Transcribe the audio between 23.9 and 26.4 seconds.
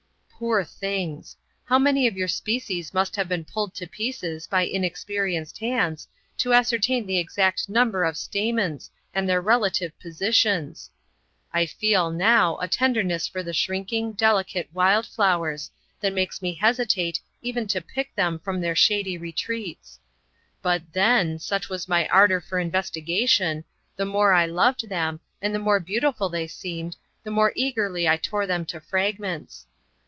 the more I loved them, and the more beautiful